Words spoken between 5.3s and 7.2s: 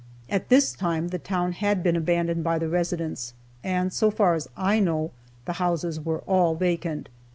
the houses were all vacant.